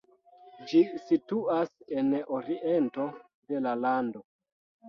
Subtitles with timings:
[0.71, 0.79] Ĝi
[1.09, 1.69] situas
[1.99, 2.09] en
[2.39, 3.07] oriento
[3.53, 4.27] de la lando.